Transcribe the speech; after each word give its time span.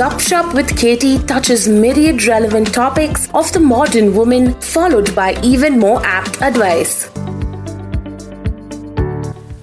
Gupshup 0.00 0.54
with 0.54 0.78
Katie 0.78 1.18
touches 1.18 1.68
myriad 1.68 2.24
relevant 2.24 2.72
topics 2.72 3.28
of 3.34 3.52
the 3.52 3.60
modern 3.60 4.14
woman, 4.14 4.54
followed 4.62 5.14
by 5.14 5.38
even 5.42 5.78
more 5.78 6.00
apt 6.06 6.40
advice. 6.40 7.10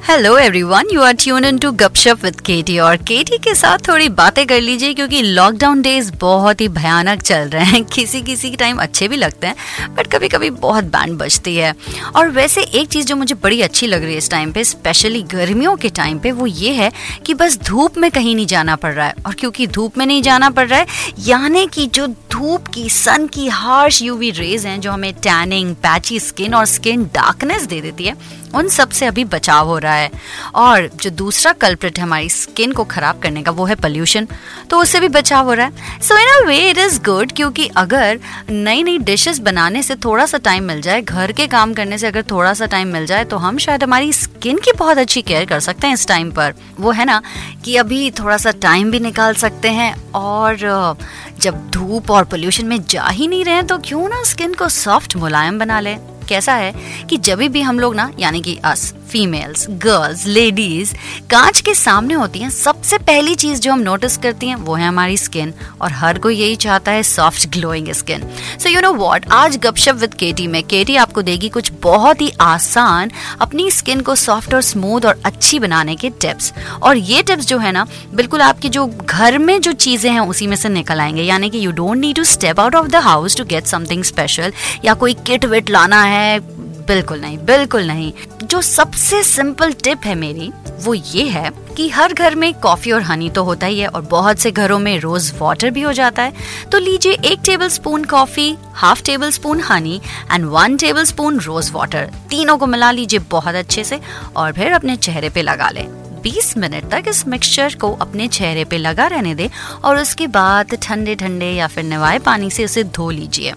Hello 0.09 0.38
everyone 0.38 0.88
you 0.93 1.01
are 1.01 1.13
tune 1.13 1.46
in 1.46 1.57
to 1.57 1.71
Gupshup 1.71 2.19
with 2.23 2.39
KT 2.39 2.78
और 2.79 2.96
केटी 2.97 3.37
के 3.37 3.55
साथ 3.55 3.78
थोड़ी 3.87 4.08
बातें 4.10 4.46
कर 4.47 4.62
लीजिए 4.62 4.94
क्योंकि 4.94 5.22
lockdown 5.22 5.81
days 5.81 6.12
बहुत 6.12 6.62
ही 6.62 6.67
भयानक 6.67 7.22
चल 7.22 7.49
रहे 7.49 7.63
हैं। 7.63 7.83
किसी 7.94 8.22
किसी 8.22 8.49
के 8.49 8.55
टाइम 8.55 8.78
अच्छे 8.78 9.08
भी 9.08 9.15
लगते 9.15 9.47
हैं 9.47 9.55
बट 9.96 10.08
कभी 10.08 10.28
कभी 10.28 10.49
बहुत 10.49 10.83
बैंड 10.83 11.17
बजती 11.17 11.55
है। 11.55 11.73
और 12.15 12.29
वैसे 12.29 12.62
एक 12.62 12.87
चीज़ 12.87 13.08
जो 13.08 13.15
मुझे 13.15 13.35
बड़ी 13.35 13.62
अच्छी 13.62 13.87
लग 13.87 14.04
रही 14.04 14.12
है 14.12 14.17
इस 14.17 14.29
टाइम 14.29 14.51
पे 14.51 14.63
स्पेशली 14.63 15.22
गर्मियों 15.23 15.76
के 15.76 15.90
टाइम 15.90 16.20
पे, 16.20 16.31
वो 16.31 16.48
ये 16.48 16.71
है 16.71 16.91
कि 17.26 17.34
बस 17.34 17.59
धूप 17.66 17.98
में 17.98 18.12
कहीं 18.12 18.35
नहीं 18.35 18.48
जाना 18.48 18.76
पड़ 18.76 18.94
रहा 18.94 19.08
है। 19.08 19.13
और 19.26 19.34
क्योंकि 19.34 19.68
धूप 19.68 19.98
में 19.98 20.05
नहीं 20.05 20.21
जाना 20.21 20.49
पड़ 20.49 20.68
रहा 20.68 20.80
है, 20.80 20.88
यानी 21.20 21.68
कि 21.68 21.88
जो 21.88 22.08
धूप 22.38 22.68
की 22.68 22.90
सन 22.90 23.26
की 23.27 23.48
हार्श 23.48 24.02
यूवी 24.02 24.30
रेज 24.32 24.66
हैं 24.66 24.80
जो 24.82 24.91
हमें 24.91 25.14
टैनिंग 25.14 25.73
पैची 25.76 26.20
स्किन 26.20 26.54
और 26.54 26.66
स्किन 26.66 27.04
डार्कनेस 27.13 27.63
दे 27.63 27.80
देती 27.82 28.05
है। 28.05 28.13
उन 28.55 28.68
सबसे 28.68 29.05
अभी 29.05 29.23
बचाव 29.26 29.68
हो 29.68 29.77
रहा 29.77 29.94
है। 29.94 30.10
और 30.55 30.90
जो 30.96 31.10
दूसरा 31.12 31.52
कल्प्रिट 31.54 32.00
हमारी 32.00 32.30
स्किन 32.30 32.72
को 32.72 32.84
खराब 32.84 33.20
करने 33.20 33.44
का, 33.44 33.52
वो 33.52 33.66
है 33.66 33.76
पोल्यूशन 33.76 34.27
तो 34.70 34.82
उससे 34.82 35.00
भी 35.00 35.08
बचाव 35.08 35.46
हो 35.46 35.54
रहा 35.54 35.66
है। 35.66 36.02
So 36.02 36.18
in 36.18 36.27
a 36.27 36.48
way 36.48 36.58
it 36.70 36.77
is 36.77 37.00
good 37.04 37.32
क्योंकि 37.32 37.68
अगर 37.77 38.20
नई 38.49 38.84
नई 38.84 38.98
डिशेस 38.99 39.40
बनाने 39.40 39.84
से 39.84 39.96
थोड़ा 39.96 40.26
सा 40.26 40.38
टाइम 40.40 40.63
मिल 40.63 40.82
जाए, 40.82 41.02
घर 41.02 41.32
के 41.32 41.48
काम 41.48 41.74
करने 41.74 41.98
से 41.98 42.08
अगर 42.08 42.24
थोड़ा 42.32 42.54
सा 42.54 42.66
टाइम 42.68 42.88
मिल 42.88 43.05
जाए 43.05 43.26
तो 43.26 43.38
हम 43.38 43.58
शायद 43.58 43.84
हमारी 43.84 44.13
स्किन 44.13 44.58
की 44.58 44.72
बहुत 44.77 44.98
अच्छी 44.98 45.22
केयर 45.22 45.46
कर 45.46 45.60
सकते 45.60 45.88
हैं 45.88 45.94
इस 45.94 46.08
टाइम 46.08 46.32
पर। 46.32 46.54
वो 46.80 46.91
है 46.91 47.05
ना 47.05 47.22
कि 47.66 47.76
अभी 47.77 48.10
थोड़ा 48.12 48.38
सा 48.38 48.52
टाइम 48.62 48.91
भी 48.91 48.99
निकाल 48.99 49.34
सकते 49.35 49.70
हैं 49.72 49.94
और 50.12 50.96
जब 51.40 51.70
धूप 51.71 52.10
और 52.12 52.24
पोल्यूशन 52.30 52.66
में 52.66 52.84
जा 52.84 53.08
ही 53.08 53.28
नहीं 53.28 53.46
रहे 53.46 53.62
तो 53.64 53.78
क्यों 53.78 54.10
ना 54.10 54.24
स्किन 54.24 54.54
को 54.54 54.70
सॉफ्ट 54.70 55.16
मुलायम 55.16 55.60
बना 55.60 55.80
ले? 55.80 55.96
कैसा 56.30 56.54
है 56.54 56.74
कि 57.10 57.18
जब 57.18 57.40
भी 57.40 57.62
हम 57.62 57.80
लोग 57.80 57.96
ना, 57.96 58.12
यानी 58.20 58.42
कि 58.42 58.60
अस 58.64 58.94
फीमेल्स 59.10 59.66
गर्ल्स 59.84 60.26
लेडीज़ 60.27 60.94
कांच 61.32 61.62
के 61.62 61.74
सामने 61.76 62.13
होती 62.13 62.40
हैं। 62.40 62.50
सबसे 62.50 62.98
पहली 63.00 63.36
चीज़ 63.36 63.60
जो 63.62 63.72
हम 63.72 63.80
नोटिस 63.80 64.17
करती 64.17 64.47
हैं, 64.47 64.55
वो 64.55 64.75
है 64.75 64.88
हमारी 64.88 65.17
स्किन 65.17 65.53
और 65.81 65.91
हर 65.91 66.19
कोई 66.19 66.36
यही 66.36 66.55
चाहता 66.58 66.91
है 66.91 67.03
soft 67.03 67.47
glowing 67.49 67.91
skin 67.94 68.23
so 68.59 68.69
you 68.69 68.81
know 68.81 68.94
what 68.94 69.25
आज 69.33 69.58
गपशप 69.58 69.95
विद 69.95 70.14
केटी 70.14 70.47
में 70.47 70.61
केटी 70.64 70.95
आपको 70.95 71.22
देगी 71.22 71.49
कुछ 71.49 71.72
बहुत 71.83 72.22
ही 72.22 72.31
आसान 72.41 73.11
अपनी 73.41 73.69
स्किन 73.72 74.02
को 74.02 74.16
सॉफ्ट 74.16 74.53
और 74.53 74.61
स्मूथ 74.61 75.05
और 75.05 75.21
अच्छी 75.25 75.59
बनाने 75.59 75.95
के 75.95 76.09
टिप्स 76.21 76.53
और 76.83 76.97
ये 76.97 77.21
टिप्स 77.23 77.45
जो 77.47 77.58
है 77.58 77.71
ना, 77.71 77.86
बिल्कुल 78.16 78.42
आपकी 78.42 78.69
जो 78.69 78.86
घर 78.86 79.38
में 79.38 79.59
जो 79.61 79.71
चीज़ें 79.71 80.11
हैं, 80.11 80.19
उसी 80.19 80.47
में 80.47 80.55
से 80.55 80.69
निकल 80.69 80.99
आएँगे। 80.99 81.23
यानी 81.23 81.49
कि 81.49 81.66
you 81.66 81.71
don't 81.71 81.97
need 81.97 82.16
to 82.16 82.23
step 82.23 82.59
out 82.59 82.75
of 82.75 82.88
the 82.88 82.95
house 83.03 83.38
to 83.38 83.44
get 83.45 83.66
something 83.66 84.03
special 84.03 84.53
या 84.86 84.94
कोई 84.94 85.14
किट 85.27 85.45
विट 85.45 85.69
लाना 85.69 86.02
है 86.03 86.39
बिल्कुल 86.88 87.19
नहीं 87.21 87.38
बिल्कुल 87.38 87.88
नहीं। 87.88 88.11
जो 88.43 88.61
सबसे 88.61 89.21
सिंपल 89.23 89.71
टिप 89.73 90.05
है 90.05 90.13
मेरी, 90.16 90.52
वो 90.81 90.93
ये 90.93 91.23
है 91.23 91.49
कि 91.77 91.89
हर 91.89 92.13
घर 92.13 92.35
में 92.35 92.53
कॉफ़ी 92.53 92.91
और 92.91 93.02
हनी 93.02 93.30
तो 93.30 93.43
होता 93.43 93.67
ही 93.67 93.80
है 93.80 93.88
और 93.88 94.02
बहुत 94.02 94.39
से 94.39 94.52
घरों 94.52 94.80
में 94.80 94.99
रोज 94.99 95.31
वाटर 95.39 95.69
भी 95.69 95.81
हो 95.81 95.93
जाता 95.93 96.23
है। 96.23 96.33
तो 96.71 96.77
लीजिए 96.77 97.17
एक 97.25 97.39
tablespoon 97.69 98.03
coffee 98.05 98.55
half 98.73 99.03
tablespoon 99.31 99.61
honey 99.61 100.02
and 100.31 100.45
one 100.45 100.77
tablespoon 101.03 101.39
rose 101.39 101.71
water 101.71 102.09
तीनों 102.30 102.58
को 102.58 102.65
मिला 102.65 102.91
लीजिए 102.91 103.19
बहुत 103.31 103.55
अच्छे 103.55 103.83
से 103.83 103.99
और 104.35 104.52
फिर 104.53 104.71
अपने 104.71 104.95
चेहरे 104.95 105.30
पे 105.30 105.41
लगा 105.41 105.69
लें। 105.69 105.88
20 106.23 106.58
मिनट 106.58 106.89
तक 106.91 107.03
इस 107.08 107.27
मिक्सचर 107.27 107.75
को 107.75 107.91
अपने 107.93 108.27
चेहरे 108.27 108.63
पे 108.65 108.77
लगा 108.77 109.08
रहने 109.08 109.35
दें 109.35 109.49
और 109.83 109.97
उसके 109.97 110.27
बाद 110.27 110.75
ठंडे 110.83 111.15
ठंडे 111.15 111.52
या 111.52 111.67
फिर 111.67 111.83
नवाए 111.83 112.19
पानी 112.19 112.49
से 112.49 112.65
उसे 112.65 112.83
धो 112.83 113.09
लीजिए। 113.09 113.53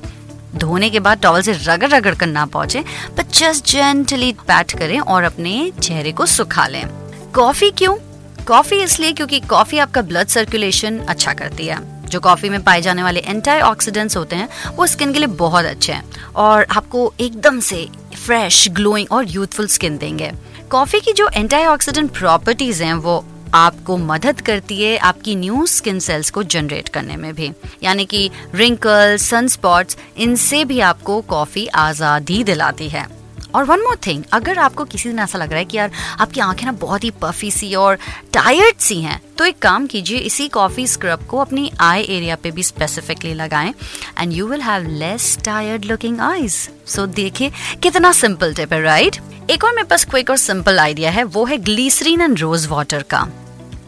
धोने 0.57 0.91
के 0.91 1.01
बाद 1.01 1.21
टॉवल 1.21 1.43
से 1.43 1.53
रगड़ 1.53 1.89
रगड़ 1.89 2.15
कर 2.15 2.27
ना 2.27 2.47
पहुँचे 2.47 2.85
बट 3.17 3.33
जस्ट 3.33 3.67
जेंटली 3.67 4.33
पैट 4.33 4.79
करें 4.79 5.01
और 5.01 5.23
अपने 5.23 5.73
चेहरे 5.83 6.13
को 6.13 6.27
सुखा 6.27 6.67
लें। 6.67 6.87
कॉफ़ी 7.35 7.71
क्यों? 7.71 7.97
कॉफ़ी 8.45 8.83
इसलिए 8.83 9.13
क्योंकि 9.13 9.41
कॉफ़ी 9.41 9.79
आपका 9.79 10.03
ब्लड 10.03 10.27
सर्कुलेशन 10.27 10.99
अच्छा 10.99 11.33
करती 11.33 11.67
है। 11.67 11.79
जो 12.07 12.21
कॉफ़ी 12.21 12.49
में 12.49 12.63
पाए 12.63 12.81
जाने 12.83 13.03
वाले 13.03 13.21
एंटी 13.21 13.61
ऑक्सीडेंट्स 13.61 14.17
होते 14.17 14.37
हैं, 14.37 14.49
वो 14.77 14.87
स्किन 14.87 15.13
के 15.13 15.19
लिए 15.19 15.29
बहुत 15.29 15.65
अच्छे 15.65 15.93
हैं 15.93 16.05
और 16.37 16.67
आपको 16.71 17.13
एकदम 17.21 17.61
से 17.61 17.89
फ्रेश 18.27 18.69
ग्लोइंग 18.69 19.13
और 19.13 19.29
यूथफुल 19.29 19.67
स्किन 19.67 19.99
देंगे। 19.99 20.33
कॉफ़ी 20.71 21.01
की 21.01 21.13
जो 21.13 21.31
एंटी 21.35 21.65
ऑक्सीडेंट 21.67 22.11
प्रॉपर्टीज़ 22.11 22.83
हैं, 22.83 22.95
वो 22.95 23.25
आपको 23.55 23.97
मदद 23.99 24.41
करती 24.41 24.83
है 24.83 24.97
आपकी 24.99 25.35
न्यू 25.37 25.67
स्किन 25.67 25.99
सेल्स 26.01 26.31
को 26.31 26.43
जनरेट 26.45 26.89
करने 26.89 27.17
में 27.17 27.33
भी। 27.35 27.53
यानी 27.83 28.05
कि 28.05 28.31
रिंकल 28.55 29.17
सन 29.21 29.49
स्पॉट्स 29.49 29.97
इनसे 30.19 30.65
भी 30.65 30.81
आपको 30.83 31.21
कॉफ़ी 31.29 31.67
आज़ादी 31.67 32.43
दिलाती 32.45 32.89
है। 32.89 33.07
और 33.55 33.65
वन 33.65 33.81
मोर 33.81 33.97
थिंग 34.07 34.23
अगर 34.33 34.59
आपको 34.59 34.85
किसी 34.85 35.09
दिन 35.09 35.19
ऐसा 35.19 35.39
लग 35.39 35.51
रहा 35.51 35.59
है 35.59 35.65
कि 35.65 35.77
यार, 35.77 35.91
आपकी 36.21 36.41
आँखें 36.41 36.65
ना 36.67 36.73
बहुत 36.73 37.05
ही 37.05 37.11
पफी 37.23 37.51
सी 37.51 37.75
और 37.75 37.99
टायर्ड 38.33 38.77
सी 38.79 39.01
हैं 39.03 39.21
तो 39.39 39.45
एक 39.45 39.59
काम 39.59 39.87
कीजिए, 39.87 40.19
इसी 40.19 40.47
कॉफ़ी 40.49 40.87
स्क्रब 40.87 41.27
को 41.27 41.39
अपनी 41.39 41.71
आई 41.81 42.03
एरिया 42.03 42.37
पे 42.37 42.51
भी 42.51 42.63
स्पेसिफिकली 42.63 43.35
लगाएँ 43.35 43.73
and 44.19 44.33
you 44.33 44.47
will 44.49 44.61
have 44.63 44.87
less 44.89 45.37
tired 45.45 45.85
looking 45.85 46.21
eyes 46.21 46.55
so 46.87 47.07
देखिए, 47.09 47.51
कितना 47.83 48.13
सिंपल 48.13 48.55
टिप 48.55 48.73
है 48.73 48.83
राइट 48.83 49.17
एक 49.51 49.65
और 49.65 49.73
मेरे 49.75 49.87
पास 49.89 50.05
क्विक 50.05 50.29
और 50.31 50.37
सिंपल 50.37 50.79
आइडिया 50.79 51.11
है, 51.11 51.23
वो 51.25 51.45
है 51.45 51.57
ग्लीसरीन 51.59 52.21
एंड 52.21 52.39
रोज 52.39 52.67
वाटर 52.67 53.03
का। 53.03 53.21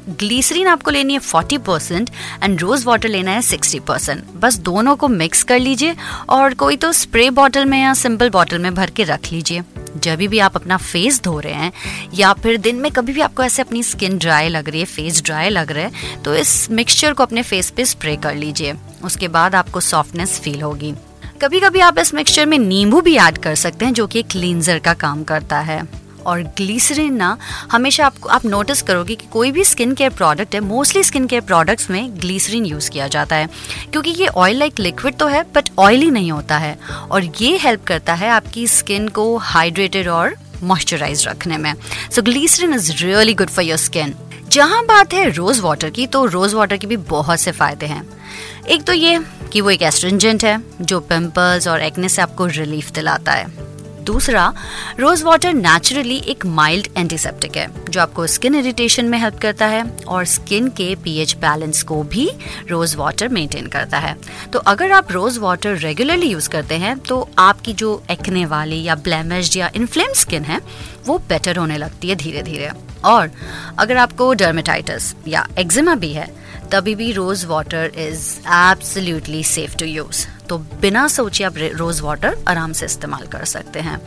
ग्लीसरीन 0.09 0.67
आपको 0.67 0.91
लेनी 0.91 1.13
है 1.13 1.21
40 1.21 1.59
परसेंट 1.59 2.11
एंड 2.43 2.61
रोज 2.61 2.85
वाटर 2.85 3.09
लेना 3.09 3.31
है 3.31 3.43
60 3.43 3.79
परसेंट 3.81 4.25
बस 4.37 4.57
दोनों 4.61 4.95
को 4.97 5.09
मिक्स 5.09 5.43
कर 5.43 5.61
लीजिए 5.61 5.95
और 6.29 6.55
कोई 6.55 6.77
तो 6.77 6.93
स्प्रे 6.93 7.29
बॉटल 7.31 7.65
में 7.65 7.81
या 7.83 7.93
सिंपल 7.95 8.31
बॉटल 8.31 8.59
में 8.59 8.75
भर 8.75 8.91
के 8.91 9.05
रख 9.05 9.31
लीजिए। 9.33 9.63
जब 9.97 10.17
भी 10.17 10.39
आप 10.39 10.57
अपना 10.57 10.77
फेस 10.77 11.23
धो 11.23 11.39
रहे 11.41 11.53
हैं 11.53 11.73
या 12.15 12.33
फिर 12.33 12.57
दिन 12.57 12.77
में 12.77 12.91
कभी 12.93 13.13
भी 13.13 13.21
आपको 13.21 13.43
ऐसे 13.43 13.63
अपनी 13.63 13.83
स्किन 13.83 14.19
ड्राई 14.19 14.49
लग 14.49 14.69
रही 14.69 14.81
है 14.81 14.87
फेस 14.87 15.23
ड्राई 15.23 15.49
लग 15.51 15.73
रहा 15.73 15.85
है 15.85 16.23
तो 16.25 16.35
इस 16.35 16.71
मिक्सचर 16.71 17.13
को 17.13 17.23
अपने 17.23 17.43
फेस 17.43 17.71
पे 17.71 17.85
स्प्रे 17.85 18.17
कर 18.17 18.35
लीजिए। 18.35 18.75
उसके 19.05 19.29
बाद 19.29 19.55
आपको 19.55 19.81
सॉफ्टनेस 19.81 20.39
फील 20.41 20.61
होगी। 20.63 20.95
कभी 21.43 21.61
कभी 21.61 21.81
आप 21.81 21.99
इस 21.99 22.15
मिक्सचर 22.15 22.47
में 22.47 22.59
नींबू 22.59 23.01
भी 23.01 23.17
ऐड 23.17 23.39
कर 23.39 23.55
सकते 23.55 23.85
हैं, 23.85 23.95
जो 23.95 24.07
कि 24.07 24.23
क्लींजर 24.23 24.79
का 24.79 24.95
काम 24.95 25.25
करता 25.25 25.59
है। 25.59 25.89
और 26.27 26.43
ग्लीसरीन 26.43 27.15
ना, 27.15 27.39
हमेशा 27.73 28.07
आपको, 28.07 28.29
आप 28.29 28.47
नोटिस 28.47 28.83
करोगे 28.83 29.15
कि 29.15 29.27
कोई 29.33 29.53
भी 29.53 29.65
स्किन 29.65 29.95
केयर 29.95 30.11
प्रोडक्ट 30.11 30.55
है 30.55 30.61
मोस्टली 30.61 31.03
स्किन 31.03 31.27
केयर 31.27 31.43
प्रोडक्ट्स 31.43 31.91
में 31.91 32.21
ग्लीसरीन 32.21 32.67
यूज़ 32.67 32.91
किया 32.91 33.09
जाता 33.09 33.37
है। 33.37 33.49
क्योंकि 33.93 34.11
ये 34.11 34.27
ऑयल 34.27 34.57
लाइक 34.57 34.81
लिक्विड 34.81 35.17
तो 35.17 35.27
है 35.27 35.43
बट 35.43 35.69
ऑयली 35.79 36.11
नहीं 36.11 36.33
होता 36.33 36.59
है। 36.59 36.79
और 37.11 37.25
ये 37.41 37.57
हेल्प 37.59 37.85
करता 37.85 38.15
है 38.15 38.29
आपकी 38.29 38.67
स्किन 38.67 39.09
को 39.09 39.37
हाइड्रेटेड 39.37 40.09
और 40.09 40.37
मॉइस्चराइज 40.63 41.29
रखने 41.29 41.59
में। 41.59 41.75
So 42.11 42.23
glycerine 42.23 42.75
is 42.75 43.05
really 43.05 43.35
good 43.35 43.51
for 43.51 43.65
your 43.65 43.79
skin 43.79 44.15
जहाँ 44.49 44.85
बात 44.85 45.13
है 45.13 45.31
रोज 45.31 45.61
वाटर 45.61 45.91
की 45.91 46.07
तो 46.07 46.25
रोज 46.25 46.55
वाटर 46.55 46.77
के 46.77 46.87
भी 46.87 46.97
बहुत 46.97 47.41
से 47.41 47.53
फ़ायदे 47.53 47.87
हैं। 47.87 48.22
एक 48.69 48.85
तो 48.85 48.93
ये 48.93 49.19
कि 49.53 49.61
वो 49.61 49.71
एक 49.71 49.83
एस्ट्रेंजेंट 49.83 50.45
है, 50.45 50.61
जो 50.81 51.01
पिंपल्स 51.01 51.69
और 51.69 51.83
एक्ने 51.83 52.09
से 52.09 52.23
आपको 52.23 52.47
रिलीफ 52.47 52.91
दिलाता 52.91 53.33
है। 53.33 53.71
दूसरा 54.05 54.53
रोज 55.01 55.23
वाटर 55.23 55.53
नेचुरली 55.55 56.17
एक 56.29 56.45
माइल्ड 56.47 56.87
एंटीसेप्टिक 56.97 57.57
है, 57.57 57.67
जो 57.91 58.01
आपको 58.01 58.27
स्किन 58.27 58.55
इरिटेशन 58.55 59.05
में 59.05 59.19
हेल्प 59.19 59.39
करता 59.39 59.67
है 59.67 59.85
और 60.09 60.25
स्किन 60.25 60.69
के 60.69 60.95
पीएच 60.95 61.35
बैलेंस 61.37 61.83
को 61.83 62.03
भी 62.05 62.29
रोज 62.71 62.95
वाटर 62.95 63.29
मेंटेन 63.29 63.67
करता 63.67 63.99
है। 63.99 64.17
तो 64.53 64.59
अगर 64.59 64.93
आप 64.93 65.13
रोज 65.13 65.39
वाटर 65.39 65.77
रेगुलरली 65.79 66.27
यूज़ 66.27 66.49
करते 66.49 66.75
हैं 66.75 66.99
तो 66.99 67.29
आपकी 67.39 67.73
जो 67.75 68.03
एक्ने 68.11 68.45
वाली 68.47 68.83
या 68.83 68.95
ब्लैमिश 68.95 69.57
या 69.57 69.71
इन्फ्लेम 69.77 70.13
स्किन 70.15 70.45
है, 70.45 70.61
वो 71.07 71.19
बेटर 71.19 71.57
होने 71.57 71.79
लगती 71.79 72.09
है 72.09 72.15
धीरे 72.17 72.43
धीरे 72.43 72.71
और 73.05 73.31
अगर 73.79 73.97
आपको 73.97 74.33
डर्मेटाइटिस 74.35 75.15
या 75.29 75.47
एक्जिमा 75.59 75.95
भी 75.95 76.13
है 76.13 76.31
तभी 76.73 76.95
भी 76.95 77.13
rose 77.13 77.45
water 77.45 77.93
is 77.99 78.29
absolutely 78.51 79.43
safe 79.45 79.77
to 79.77 79.87
use 79.87 80.27
तो 80.49 80.57
बिना 80.81 81.07
सोचे 81.09 81.45
आप 81.45 81.55
रोज 81.57 82.01
वाटर 82.01 82.37
आराम 82.49 82.73
से 82.73 82.87
इस्तेमाल 82.87 83.27
कर 83.33 83.45
सकते 83.45 83.81
हैं। 83.81 84.01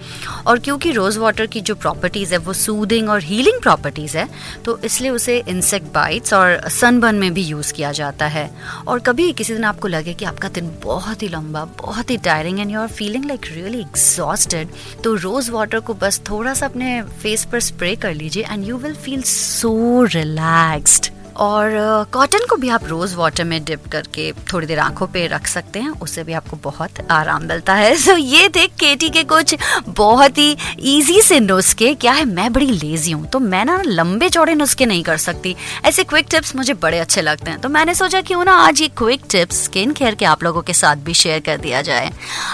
और 0.47 0.59
क्योंकि 0.59 0.91
रोज 0.91 1.17
वाटर 1.17 1.45
की 1.45 1.61
जो 1.61 1.75
प्रॉपर्टीज़ 1.75 2.33
है, 2.33 2.37
वो 2.37 2.53
सूदिंग 2.53 3.09
और 3.09 3.21
हीलिंग 3.23 3.61
प्रॉपर्टीज़ 3.61 4.17
है 4.17 4.27
तो 4.65 4.77
इसलिए 4.85 5.11
उसे 5.11 5.37
इंसेक्ट 5.47 5.93
बाइट्स 5.93 6.33
और 6.33 6.69
सनबर्न 6.69 7.15
में 7.15 7.33
भी 7.33 7.43
यूज़ 7.43 7.73
किया 7.73 7.91
जाता 7.91 8.27
है। 8.27 8.49
और 8.87 8.99
कभी 8.99 9.31
किसी 9.33 9.53
दिन 9.53 9.63
आपको 9.63 9.87
लगे 9.87 10.13
कि 10.13 10.25
आपका 10.25 10.49
दिन 10.49 10.71
बहुत 10.83 11.23
ही 11.23 11.27
लंबा, 11.27 11.65
बहुत 11.81 12.11
ही 12.11 12.17
tiring 12.19 12.59
and 12.59 12.71
you 12.71 12.79
are 12.79 12.87
feeling 12.89 13.25
like 13.25 13.45
really 13.53 13.79
exhausted 13.79 14.69
तो 15.03 15.13
रोज 15.15 15.49
वाटर 15.49 15.79
को 15.79 15.93
बस 15.95 16.21
थोड़ा 16.29 16.53
सा 16.53 16.65
अपने 16.65 17.01
फेस 17.23 17.45
पर 17.51 17.59
स्प्रे 17.61 17.95
कर 17.95 18.13
लीजिए 18.13 18.45
and 18.51 18.67
you 18.67 18.77
will 18.77 18.95
feel 18.95 19.21
so 19.25 20.03
relaxed 20.13 21.14
और 21.37 21.71
कॉटन 22.13 22.45
को 22.49 22.55
भी 22.55 22.69
आप 22.69 22.85
रोज 22.85 23.13
वाटर 23.13 23.43
में 23.43 23.63
डिप 23.65 23.87
करके 23.91 24.31
थोड़ी 24.53 24.67
देर 24.67 24.79
आँखों 24.79 25.07
पे 25.07 25.25
रख 25.27 25.47
सकते 25.47 25.79
हैं 25.79 25.89
उससे 25.89 26.23
भी 26.23 26.33
आपको 26.33 26.57
बहुत 26.63 26.99
आराम 27.11 27.43
मिलता 27.43 27.73
है। 27.73 27.95
सो 27.95 28.11
so, 28.11 28.17
ये 28.19 28.49
थे 28.49 28.67
केटी 28.67 29.09
के 29.09 29.23
कुछ 29.23 29.55
बहुत 29.87 30.37
ही 30.37 30.57
इजी 30.79 31.21
से 31.21 31.39
नुस्खे 31.39 31.93
क्या 31.95 32.11
है 32.11 32.25
मैं 32.25 32.51
बड़ी 32.53 32.71
लेजी 32.71 33.11
हूँ 33.11 33.25
तो 33.25 33.39
मैं 33.39 33.65
ना 33.65 33.81
लंबे 33.85 34.29
चौड़े 34.29 34.55
नुस्खे 34.55 34.85
नहीं 34.85 35.03
कर 35.03 35.17
सकती। 35.17 35.55
ऐसे 35.85 36.03
क्विक 36.03 36.27
टिप्स 36.31 36.55
मुझे 36.55 36.73
बड़े 36.73 36.99
अच्छे 36.99 37.21
लगते 37.21 37.51
हैं। 37.51 37.59
तो 37.61 37.69
मैंने 37.69 37.95
सोचा 37.95 38.21
क्यों 38.21 38.43
ना 38.45 38.53
आज 38.53 38.81
ये 38.81 38.87
क्विक 38.87 39.21
टिप्स 39.31 39.63
स्किन 39.63 39.91
केयर 39.91 40.15
के 40.15 40.25
आप 40.25 40.43
लोगों 40.43 40.61
के 40.61 40.73
साथ 40.73 40.95
भी 40.95 41.13
शेयर 41.13 41.39
कर 41.39 41.57
दिया 41.57 41.81
जाए। 41.81 42.11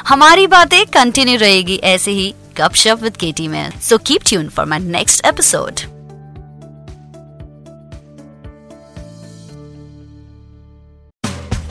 हमारी 0.07 0.47
बातें 0.47 0.85
कंटिन्यू 0.85 1.37
रहेगी 1.37 1.75
ऐसे 1.83 2.11
ही 2.11 2.33
गपशप 2.57 2.99
विद 3.03 3.17
केटी 3.17 3.47
में। 3.47 3.79
So 3.79 3.97
keep 3.97 4.21
tune 4.27 4.49
for 4.49 4.65
my 4.65 4.79
next 4.79 5.25
episode 5.25 6.00